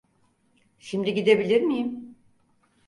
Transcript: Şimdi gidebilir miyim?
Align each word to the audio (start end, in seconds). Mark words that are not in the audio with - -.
Şimdi 0.79 1.13
gidebilir 1.13 1.61
miyim? 1.61 2.15